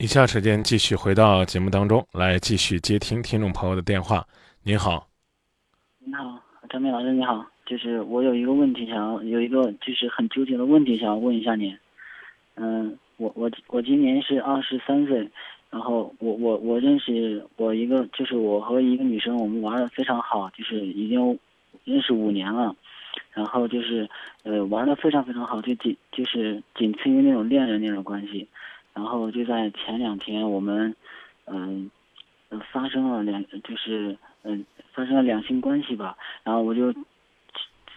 [0.00, 4.26] 以下时间继续回到节目当中来，继续接听听众朋友的电话。
[4.62, 5.06] 您好，
[5.98, 11.76] 你好，张明老师，你好，就是我有一个问题想要，有一个就是很纠结的问题想要问一下您。
[12.54, 15.28] 嗯，我我我今年是二十三岁，
[15.68, 21.38] 然后我我我认识我一个，就是我和一个女生，我们玩的非常好，就是已经
[21.84, 22.74] 认识五年了，
[23.34, 24.08] 然后就是
[24.44, 28.48] 呃玩的非常非常好，就仅就是仅次于那种恋人那种关系。
[28.92, 30.94] 然后就在前两天，我们，
[31.46, 31.90] 嗯，
[32.72, 36.16] 发生了两，就是嗯，发生了两性关系吧。
[36.42, 36.92] 然后我就，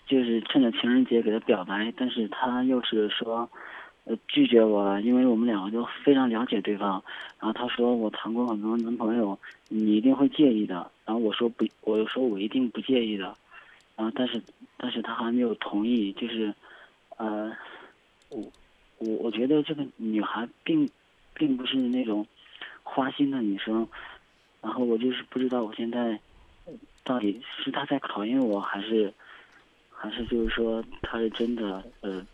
[0.06, 3.50] 就是趁着情人节给他表白，但是他又是说，
[4.06, 7.04] 呃，拒绝我了，因为我们两个都非常了解对方。
[7.40, 9.38] 然后他说我谈过很多男朋友，
[9.70, 10.90] 你一定会介意的。
[11.06, 13.36] 然后我说不，我又说我一定不介意的。
[13.96, 14.42] 然后但是，
[14.78, 16.54] 但是他还没有同意，就是，
[17.18, 17.52] 呃，
[18.30, 18.44] 我。
[18.98, 20.90] 我我觉得这个女孩并，
[21.34, 22.26] 并不是那种
[22.84, 23.88] 花心的女生，
[24.62, 26.20] 然后我就是不知道我现在
[27.04, 29.14] 到底是她在考验我还是，
[29.90, 32.26] 还是就是说她是真的呃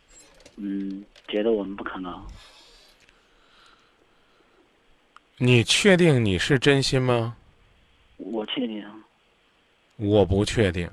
[0.58, 2.26] 嗯觉得我们不可能。
[5.38, 7.36] 你确定你是真心吗？
[8.18, 8.86] 我确定。
[9.96, 10.90] 我不确定。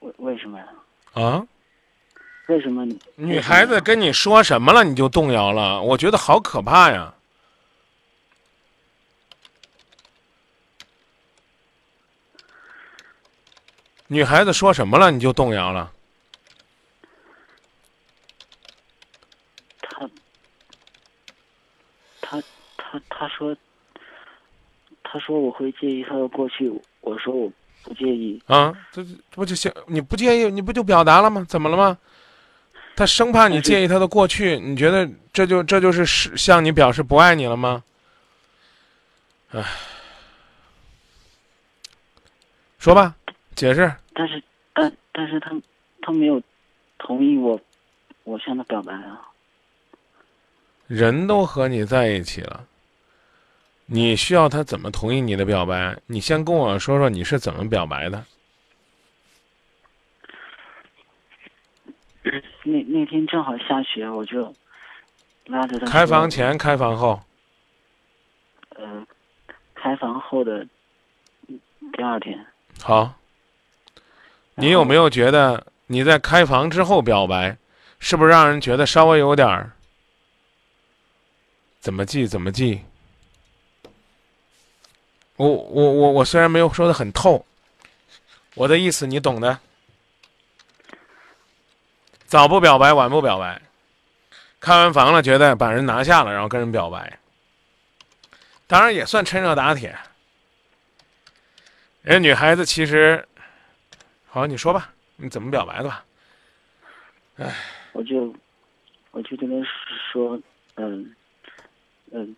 [0.00, 0.68] 为为什么呀？
[1.14, 1.46] 啊？
[2.48, 5.82] 为什么你女孩子跟你说什么了你就动摇了？
[5.82, 7.14] 我觉得好可怕呀！
[14.06, 15.92] 女孩子说什么了你就动摇了？
[19.82, 20.08] 他
[22.22, 22.42] 他
[22.78, 23.54] 他他说
[25.04, 27.52] 他说我会介意他的过去，我说我
[27.82, 28.42] 不介意。
[28.46, 29.70] 啊，这这不就行？
[29.86, 31.44] 你不介意，你不就表达了吗？
[31.46, 31.98] 怎么了吗？
[32.98, 37.84] 他生怕你介意他的过去，你觉得这就这就是是向你表示不爱你了吗？
[39.50, 39.64] 唉，
[42.80, 43.14] 说吧，
[43.54, 43.94] 解释。
[44.12, 44.42] 但是，
[44.74, 45.52] 但但是他
[46.02, 46.42] 他没有
[46.98, 47.60] 同意我，
[48.24, 49.20] 我向他表白啊。
[50.88, 52.64] 人都和你在一起了，
[53.86, 55.96] 你需要他怎么同意你的表白？
[56.06, 58.24] 你先跟我说说你是怎么表白的。
[62.64, 64.54] 那那天正好下雪，我就
[65.46, 65.86] 拉着他。
[65.86, 67.20] 开房前，开房后。
[68.76, 69.06] 呃，
[69.74, 70.66] 开房后的
[71.92, 72.46] 第二天。
[72.82, 73.14] 好。
[74.54, 77.56] 你有没有觉得你在开房之后表白，
[78.00, 79.70] 是不是让人觉得稍微有点儿？
[81.78, 82.80] 怎么记怎么记？
[85.36, 87.46] 我我我我虽然没有说的很透，
[88.56, 89.60] 我的意思你懂的。
[92.28, 93.62] 早不表白，晚不表白，
[94.60, 97.18] 开完房了，觉得把人拿下了，然后跟人表白，
[98.66, 99.98] 当然也算趁热打铁。
[102.02, 103.26] 人女孩子其实，
[104.26, 106.04] 好，你说吧，你怎么表白的吧？
[107.36, 107.56] 哎，
[107.92, 108.30] 我就，
[109.12, 109.66] 我就跟他
[110.12, 110.38] 说，
[110.74, 111.14] 嗯，
[112.10, 112.36] 嗯，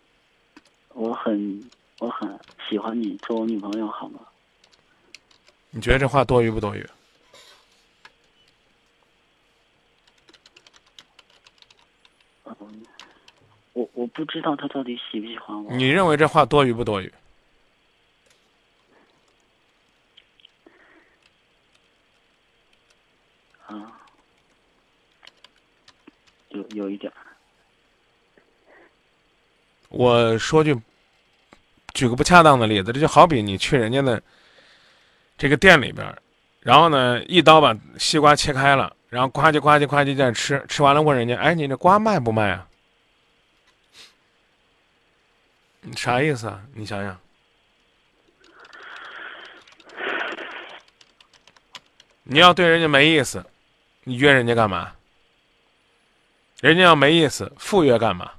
[0.93, 1.69] 我很，
[1.99, 4.21] 我很喜欢你，做我女朋友好吗？
[5.69, 6.89] 你觉得这话多余不多余？
[13.73, 15.71] 我我不知道他到底喜不喜欢我。
[15.73, 17.13] 你认为这话多余不多余？
[23.67, 24.01] 啊，
[26.49, 27.11] 有有一点
[29.87, 30.77] 我说句，
[31.93, 34.21] 举个不恰当的例子，这就好比你去人家的
[35.37, 36.13] 这个店里边，
[36.59, 42.65] 然后呢，一刀把西瓜切开了，然后呱唧呱唧呱唧在吃，吃完了问人家，哎，你这瓜卖不卖啊？
[45.81, 46.63] 你啥意思啊？
[46.73, 47.19] 你想想，
[52.23, 53.45] 你要对人家没意思，
[54.05, 54.95] 你约人家干嘛？
[56.61, 58.31] 人家要没意思，赴约干嘛？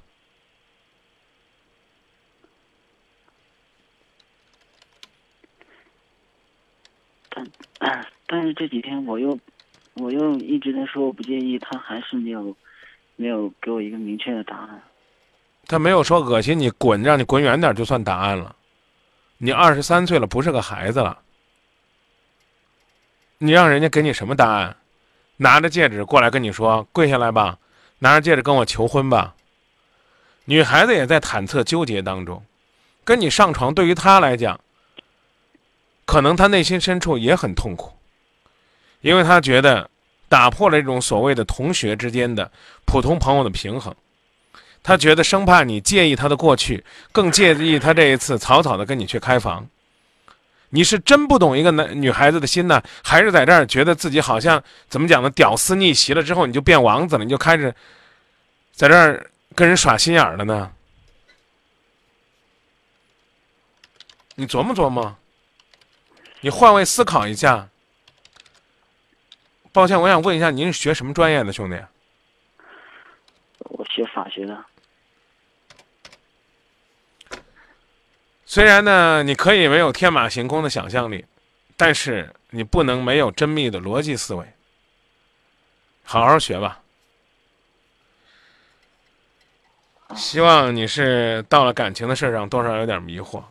[7.29, 7.47] 但
[8.25, 9.37] 但是这几天我又
[9.95, 12.55] 我又一直在说我不介意，他还是没有
[13.15, 14.81] 没有给我一个明确的答案。
[15.67, 18.55] 他没有说恶心你滚，让你滚远点就算答案了。
[19.37, 21.19] 你二十三岁了，不是个孩子了。
[23.37, 24.75] 你让人家给你什么答案？
[25.37, 27.57] 拿着戒指过来跟你说跪下来吧，
[27.99, 29.35] 拿着戒指跟我求婚吧。
[30.45, 32.43] 女孩子也在忐忑纠结当中，
[33.03, 34.59] 跟你上床对于她来讲，
[36.05, 37.93] 可能她内心深处也很痛苦，
[39.03, 39.87] 因为他觉得
[40.29, 42.49] 打破了这种所谓的同学之间的
[42.85, 43.93] 普通朋友的平衡。
[44.81, 49.67] 他觉得生怕你介意他的过去，更介意他这一次草草的跟你去开房。
[50.69, 55.29] 你是真不懂一个男女孩子的心呢，还是在这儿觉得自己好像怎么讲呢？
[55.29, 57.75] 屌丝逆袭了之后，你就变王子了，你就开始
[58.71, 60.71] 在这儿跟人耍心眼了呢？
[64.35, 65.15] 你琢磨琢磨，
[66.41, 67.69] 你换位思考一下。
[69.73, 71.75] 抱歉，我想问一下，您是学什么专业的，兄弟？
[73.57, 74.63] 我学法学的。
[78.45, 81.25] 虽然呢，你可以没有天马行空的想象力，
[81.75, 84.45] 但是你不能没有缜密的逻辑思维。
[86.03, 86.79] 好好学吧。
[90.15, 93.43] 希望你是到了感情的事上多少有点迷惑，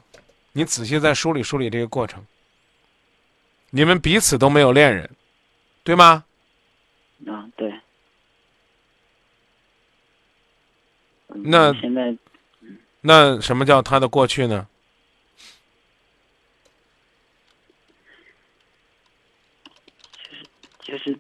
[0.53, 2.25] 你仔细再梳理梳理这个过程。
[3.71, 5.11] 你们彼此都没有恋人。
[5.85, 6.25] 对吗？
[7.27, 7.73] 啊，对。
[11.27, 12.17] 那现在，
[13.01, 14.67] 那什么叫他的过去呢？
[20.81, 21.19] 就是，就是，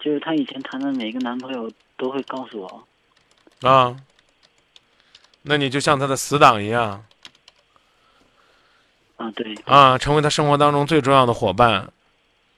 [0.00, 3.68] 就是他以前谈的每个男朋友都会告诉我。
[3.68, 3.96] 啊。
[5.42, 7.04] 那你就像他的死党一样。
[9.16, 9.54] 啊，对。
[9.64, 11.92] 啊，成为他生活当中最重要的伙伴。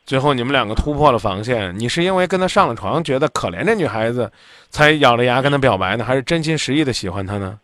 [0.07, 4.31] 最后你们两个突破了防线，你是因为跟他上了床，觉得可怜这女孩子，
[4.69, 7.59] 才咬着牙跟他表白呢，还是真心实意的喜欢他呢？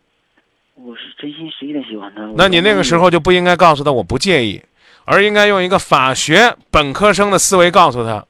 [0.75, 2.23] 我是真心实意的喜欢他。
[2.35, 4.63] 那你那个时候就不应该告诉他我不介意，
[5.05, 8.25] 而应该用一个法学本科生的思维告诉他，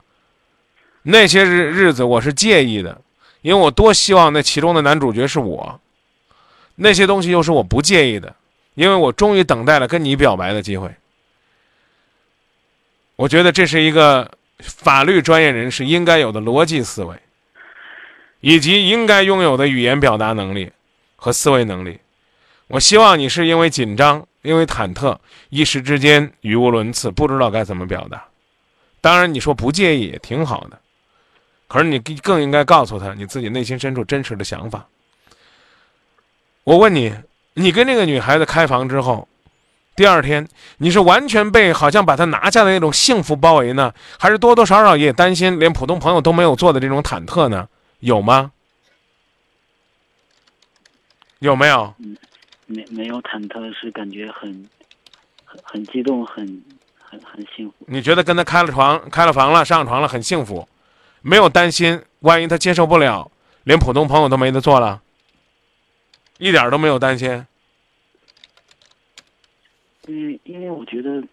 [1.03, 2.99] 那些日日子我是介意的，
[3.41, 5.79] 因为我多希望那其中的男主角是我，
[6.75, 8.35] 那些东西又是我不介意的，
[8.73, 10.93] 因为我终于等待了跟你表白的机会。
[13.15, 17.15] 我觉得这是一个法律专业人士应该有的逻辑思维，
[18.39, 20.71] 以及应该拥有的语言表达能力
[21.15, 21.99] 和思维能力。
[22.67, 25.17] 我希望你是因为紧张、因为忐忑，
[25.49, 28.23] 一时之间语无伦次，不知道该怎么表达。
[29.01, 30.79] 当然，你说不介意也挺好的，
[31.67, 34.87] 可是你更应该告诉他你自己内心深处真实的想法。
[36.63, 37.13] 我问你，
[37.53, 39.27] 你跟这个女孩子开房之后？
[39.95, 40.47] 第二天，
[40.77, 47.67] 你是完全被好像把他拿下的那种幸福包围呢，还是多多少少也担心，连普通朋友都没有做的这种忐忑呢？
[47.99, 48.51] 有吗？
[51.39, 51.93] 有没有？
[52.67, 54.69] 没没有忐忑，是感觉很
[55.43, 56.63] 很很激动，很
[56.97, 57.75] 很很幸福。
[57.87, 60.67] 你觉得跟他开了床、开了房了、上床了，很幸福，
[61.21, 63.29] 没有担心，万一他接受不了，
[63.65, 65.01] 连普通朋友都没得做了，
[66.37, 67.45] 一点都没有担心。
[70.07, 71.23] 因为因为我觉得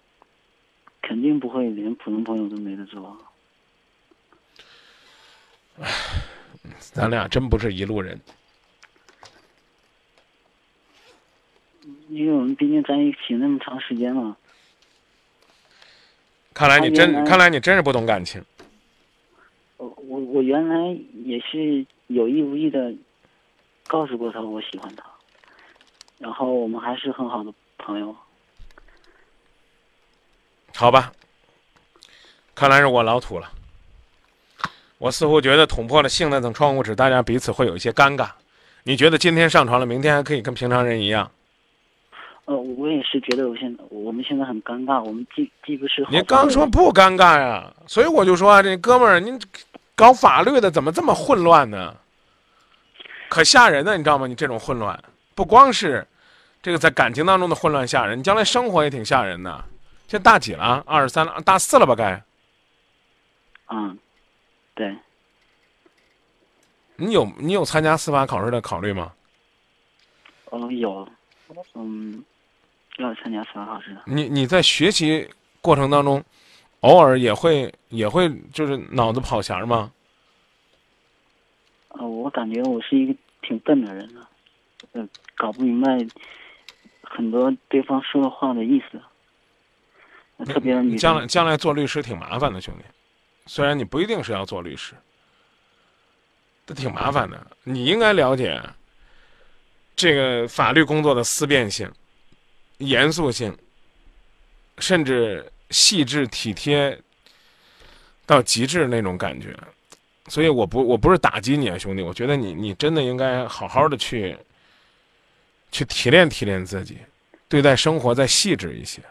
[1.00, 3.16] 肯定不会连普通朋友都没得做。
[5.80, 5.90] 唉，
[6.78, 8.20] 咱俩真不是一路人。
[12.08, 14.36] 因为我们毕竟在一起那么长时间了。
[16.52, 18.44] 看来你真，看来你真是不懂感情。
[19.76, 22.92] 我我我原来也是有意无意的
[23.86, 25.04] 告诉过他我喜欢他，
[26.18, 28.14] 然后我们还是很好的朋友。
[30.78, 31.10] 好吧，
[32.54, 33.50] 看来是我老土了。
[34.98, 38.28] 我似乎觉得捅破了性那层窗户纸，大家彼此会有一些尴尬。
[38.84, 41.28] 你觉得今天上床了，明天还可以跟平常人一样？
[42.44, 46.06] 呃，我也是觉得我现在我们现在很尴尬，我们既既不是……
[46.10, 49.36] 你刚说不尴尬呀，所以我就说这哥们儿，您
[49.96, 51.92] 搞法律的怎么这么混乱呢？
[53.28, 54.28] 可吓人呢，你知道吗？
[54.28, 54.96] 你这种混乱，
[55.34, 56.06] 不光是
[56.62, 59.64] 这个在感情当中的混乱吓人，你将来生活也挺吓人的。
[60.08, 60.82] 这大几了？
[60.86, 61.94] 二十三了，大四了吧？
[61.94, 62.20] 该。
[63.68, 63.96] 嗯，
[64.74, 64.96] 对。
[66.96, 69.12] 你有你有参加司法考试的考虑吗？
[70.46, 71.06] 哦，有，
[71.74, 72.24] 嗯，
[72.96, 74.00] 要参加司法考试的。
[74.06, 75.28] 你你在学习
[75.60, 76.24] 过程当中，
[76.80, 79.92] 偶尔也会也会就是脑子跑弦吗？
[81.88, 84.26] 呃，我感觉我是一个挺笨的人呢，
[84.92, 85.98] 呃，搞不明白
[87.02, 88.98] 很多对方说的话的意思。
[90.46, 92.84] 特别你将来将来做律师挺麻烦的，兄弟。
[93.46, 94.94] 虽然你不一定是要做律师，
[96.64, 97.44] 这挺麻烦的。
[97.64, 98.62] 你应该了解
[99.96, 101.90] 这个法律工作的思辨性、
[102.76, 103.56] 严肃性，
[104.78, 106.96] 甚至细致体贴
[108.24, 109.58] 到极致那种感觉。
[110.28, 112.02] 所以我不我不是打击你啊，兄弟。
[112.02, 114.36] 我觉得你你真的应该好好的去
[115.72, 116.98] 去提炼提炼自己，
[117.48, 119.02] 对待生活再细致一些。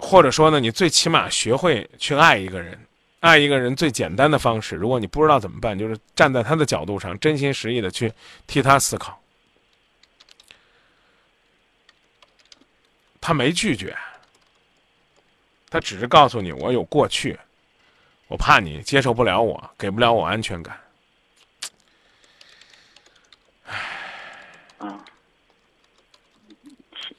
[0.00, 2.78] 或者说呢，你最起码学会去爱一个人，
[3.20, 8.12] 爱一个人最简单的方式，如果你不知道怎么办，就是站在他的角度上，真心实意的去
[8.46, 9.20] 替他思考。
[13.20, 13.96] 他没拒绝，
[15.68, 17.38] 他只是告诉你我有过去，
[18.28, 20.80] 我怕你接受不了我，给不了我安全感。
[24.78, 25.04] 啊，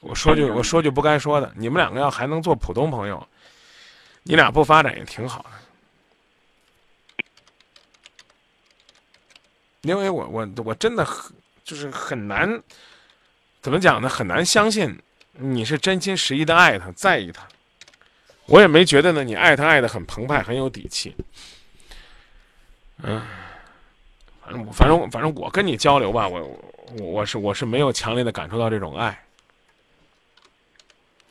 [0.02, 3.26] 我说句我说句不该说的，你们两个要还能做普通朋友，
[4.24, 5.50] 你俩不发展也挺好的。
[9.82, 11.32] 因为我我我真的很
[11.64, 12.62] 就是很难，
[13.60, 14.08] 怎么讲呢？
[14.08, 15.00] 很难相信
[15.32, 17.46] 你是真心实意的爱他，在意他。
[18.46, 21.16] 我也没觉得呢，你爱他爱的很澎湃，很有底气。
[22.98, 23.22] 嗯，
[24.40, 26.40] 反正反正反正我跟你交流吧，我
[26.98, 29.24] 我我是我是没有强烈的感受到这种爱。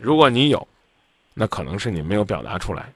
[0.02, 0.68] 如果你有，
[1.36, 2.92] 那可能是你没有表达出来。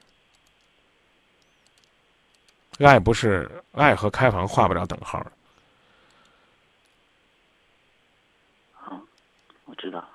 [2.80, 5.32] 爱不是爱和开房画不了等号的。
[8.72, 9.00] 好，
[9.64, 10.06] 我知道。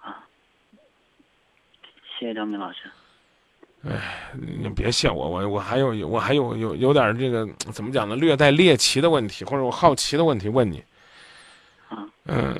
[0.00, 0.26] 啊，
[2.18, 2.90] 谢谢张明老师。
[3.86, 8.16] 哎你别谢我，我我还有我还有有有点这个怎么讲呢？
[8.16, 10.82] 略带猎奇的问题，或者我好奇的问题问你。
[12.26, 12.54] 嗯，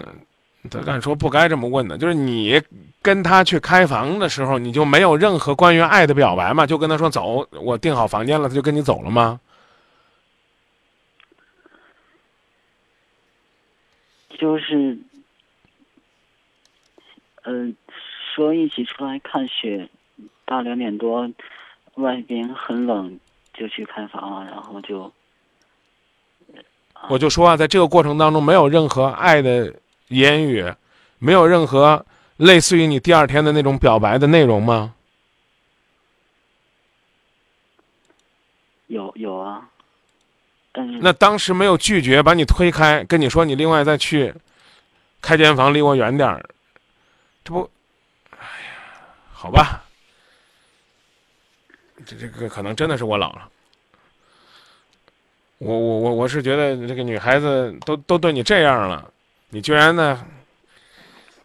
[0.70, 2.60] 他敢说不该这么问的，就是你
[3.00, 6.66] 跟他去开房的时候，你就没有任何关于爱的表白吗？
[6.66, 9.40] 就跟他说走，我订好房间了，他就跟你走了吗？
[14.36, 14.98] 就是，
[17.44, 17.74] 嗯、
[18.34, 19.88] 说一起出来看雪，
[20.44, 21.30] 到两点多，
[21.94, 23.18] 外边很冷，
[23.54, 25.10] 就去开房了，然后就
[27.08, 29.74] 我就说啊，在这个过程当中，没有任何爱的
[30.08, 30.72] 言语，
[31.18, 32.04] 没有任何
[32.36, 34.94] 类似于你第二天的那种表白的内容吗？
[38.86, 39.68] 有有啊，
[40.72, 44.32] 但是那当时没有拒绝，把你推开，跟你说你另外再去
[45.20, 46.44] 开间房，离我远点儿，
[47.42, 47.68] 这不，
[48.30, 49.82] 哎呀，好吧，
[52.04, 53.48] 这这个可能真的是我老了。
[55.64, 59.10] 我我我我是觉得这个女孩子都都对你这样了，
[59.48, 60.22] 你居然呢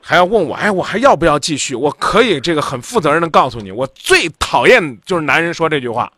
[0.01, 1.73] 还要问我，哎，我还要不要继续？
[1.73, 6.11] 我可以这个很负责任的告诉你，我最讨厌就是男人说这句话。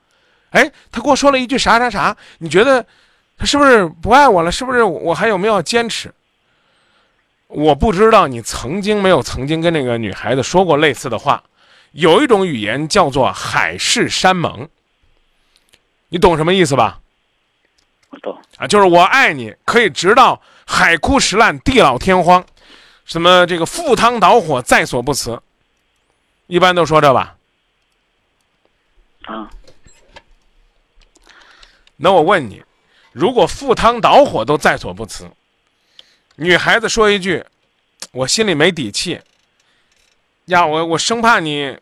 [0.49, 2.83] 哎，他给我说了一句啥啥啥，你觉得
[3.37, 4.51] 他是不是不爱我了？
[4.51, 6.11] 是不是我还有没有坚持？
[7.47, 11.43] 我不知道你曾经没有曾经跟那个女孩子说过类似的话。
[11.91, 14.69] 有一种语言叫做海誓山盟，
[16.07, 17.00] 你懂什么意思吧？
[18.11, 22.45] 我懂，啊，就是我爱你，可以直到海枯石烂、地老天荒，
[23.05, 25.41] 什么这个赴汤蹈火在所不辞，
[26.47, 27.37] 一般都说这吧。
[29.23, 29.49] 啊，
[31.95, 32.61] 那我问你，
[33.13, 35.29] 如果赴汤蹈火都在所不辞，
[36.35, 37.45] 女孩子说一句
[38.11, 39.21] “我心里没底气”，
[40.45, 41.77] 呀，我我生怕你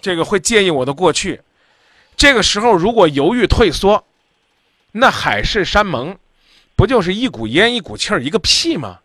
[0.00, 1.42] 这个会介意我的过去，
[2.16, 4.02] 这个时候如果犹豫退缩，
[4.98, 6.16] 那海誓山盟，
[6.74, 9.00] 不就是一股烟一股气儿一个屁吗？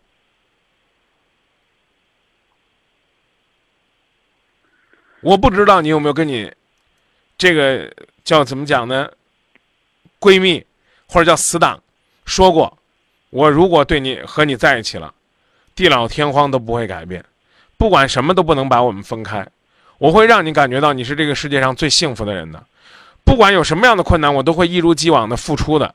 [5.20, 6.50] 我不知道你有没有跟你
[7.36, 7.94] 这个
[8.24, 9.10] 叫怎么讲呢？
[10.18, 10.64] 闺蜜
[11.06, 11.82] 或者叫死党
[12.24, 12.78] 说过，
[13.28, 15.12] 我如果对你和你在一起了，
[15.74, 17.22] 地老天荒都不会改变，
[17.76, 19.46] 不管什么都不能把我们分开，
[19.98, 22.66] 我会让你感觉到你是这个世界上最幸福的人的，
[23.24, 25.94] 不管有什么样的困难，我都会一如既往的付出的。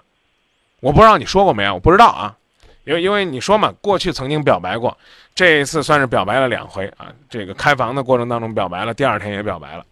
[0.79, 2.35] 我不知道你说过没有，我不知道啊，
[2.83, 4.97] 因为因为你说嘛，过去曾经表白过，
[5.33, 9.85] 这一次算是表白了两回啊，这个开房的过程当中表白了，第二天也表白了。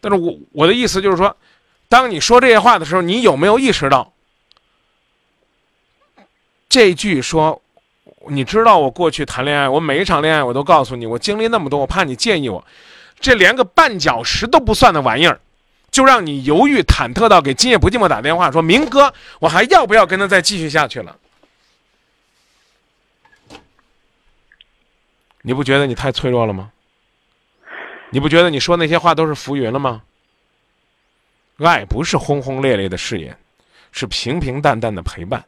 [0.00, 1.34] 但是我我的意思就是说，
[1.88, 4.12] 当你说这些话的时候，你有没有意识到，
[6.68, 7.62] 这句说，
[8.28, 12.62] 你知道我过去谈恋爱，我每一场恋爱我都告诉你，我经历那么多，我怕你介意我，
[13.20, 15.40] 这连个绊脚石都不算的玩意儿，
[15.94, 21.16] 就让你犹豫忐忑到给今夜不寂寞打电话说，明哥，我还要不要跟他再继续下去了？
[25.42, 26.72] 你不觉得你太脆弱了吗？
[28.10, 30.02] 你不觉得你说那些话都是浮云了吗？
[31.58, 33.38] 爱不是轰轰烈烈的誓言，
[33.92, 35.44] 是平平淡淡的陪伴。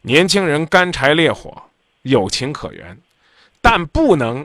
[0.00, 1.62] 年轻人干柴烈火，
[2.02, 2.98] 有情可原，
[3.60, 4.44] 但不能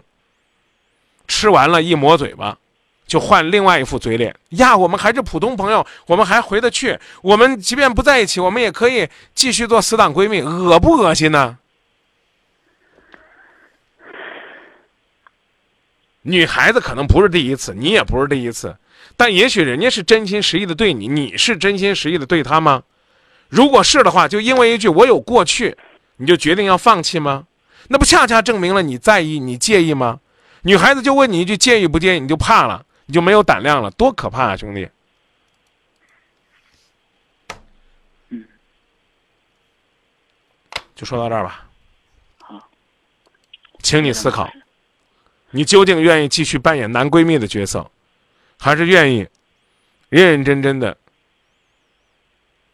[1.28, 2.60] 吃完了一抹嘴巴，
[3.08, 4.78] 就换另外一副嘴脸呀。
[4.78, 7.00] 我们还是普通朋友，我们还回得去。
[7.22, 11.58] 我们即便不在一起，我们也可以继续做死党闺蜜，恶不恶心呢？
[16.24, 18.76] 女孩子可能不是第一次，你也不是第一次，
[19.16, 22.84] 但也许人家是真心实意的对你，你是真心实意的对她吗？
[23.48, 25.78] 如果是的话，就因为一句“我有过去”，
[26.18, 27.46] 你就决定要放弃吗？
[27.88, 30.20] 那不恰恰证明了你在意、你介意吗？
[30.64, 34.90] 女孩子就问你一句“介意不介意”，你就怕了，你就没有胆量了，多可怕啊，兄弟！
[38.28, 38.46] 嗯，
[40.94, 41.70] 就说到这儿吧。
[42.40, 42.70] 好，
[43.82, 44.52] 请你思考，
[45.52, 47.90] 你究竟愿意继续扮演男闺蜜的角色，
[48.60, 49.26] 还是愿意
[50.10, 50.98] 认认真真的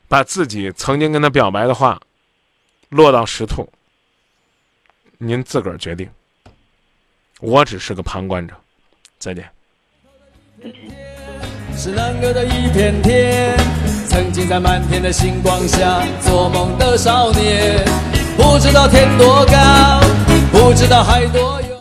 [0.08, 2.02] 把自己曾经跟他表白的话
[2.90, 3.72] 落到实处？
[5.20, 6.10] 您自个儿决定，
[7.40, 8.60] 我只是个旁观者。
[9.20, 9.48] 再见。
[11.75, 13.58] 是难得的一片天，
[14.08, 17.84] 曾经在满天的星光下做梦的少年，
[18.38, 20.00] 不知道天多高，
[20.51, 21.73] 不知道海多远。